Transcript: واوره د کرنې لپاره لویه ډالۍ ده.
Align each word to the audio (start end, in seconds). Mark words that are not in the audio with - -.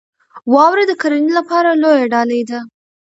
واوره 0.53 0.83
د 0.87 0.91
کرنې 1.01 1.31
لپاره 1.39 1.69
لویه 1.81 2.07
ډالۍ 2.13 2.41
ده. 2.49 2.59